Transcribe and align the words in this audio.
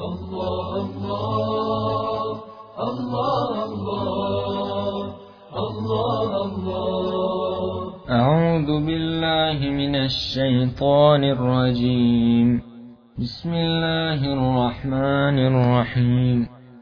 الله 0.00 0.70
الله 0.76 2.24
الله 2.88 3.48
الله 3.64 4.94
الله 5.64 6.28
الله 6.44 7.60
أعوذ 8.10 8.70
بالله 8.86 9.58
من 9.60 9.94
الشيطان 9.94 11.24
الرجيم. 11.24 12.48
بسم 13.20 13.52
الله 13.54 14.20
الرحمن 14.24 15.38
الرحيم. 15.50 16.59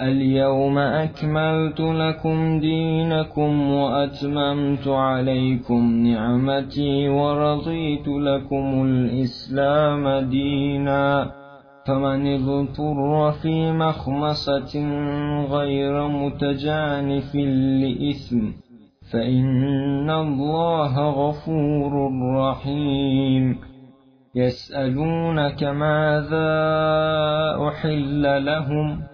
اليوم 0.00 0.78
أكملت 0.78 1.80
لكم 1.80 2.60
دينكم 2.60 3.70
وأتممت 3.70 4.88
عليكم 4.88 6.06
نعمتي 6.06 7.08
ورضيت 7.08 8.08
لكم 8.08 8.84
الإسلام 8.86 10.30
دينا. 10.30 11.30
فمن 11.86 12.34
اضطر 12.34 13.32
في 13.32 13.72
مخمصة 13.72 14.86
غير 15.50 16.08
متجانف 16.08 17.34
لإثم 17.34 18.48
فإن 19.12 20.10
الله 20.10 21.08
غفور 21.10 22.10
رحيم. 22.36 23.58
يسألونك 24.34 25.64
ماذا 25.64 26.48
أحل 27.68 28.44
لهم 28.44 29.00
ۖ؟ 29.00 29.13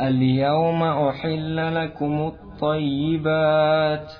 اليوم 0.00 0.82
أحل 0.82 1.74
لكم 1.74 2.32
الطيبات 2.32 4.12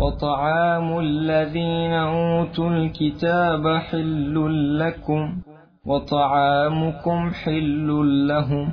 وطعام 0.00 0.98
الذين 0.98 1.92
أوتوا 1.92 2.70
الكتاب 2.70 3.76
حل 3.76 4.36
لكم 4.78 5.38
وطعامكم 5.86 7.30
حل 7.30 7.88
لهم 8.28 8.72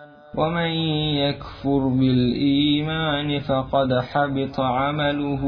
ومن 0.37 0.71
يكفر 1.27 1.87
بالإيمان 1.87 3.39
فقد 3.39 3.93
حبط 3.93 4.59
عمله 4.59 5.45